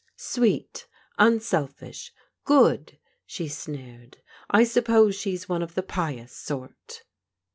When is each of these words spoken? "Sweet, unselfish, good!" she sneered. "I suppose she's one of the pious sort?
"Sweet, 0.15 0.87
unselfish, 1.19 2.11
good!" 2.43 2.97
she 3.27 3.47
sneered. 3.47 4.17
"I 4.49 4.63
suppose 4.63 5.13
she's 5.13 5.47
one 5.47 5.61
of 5.61 5.75
the 5.75 5.83
pious 5.83 6.35
sort? 6.35 7.03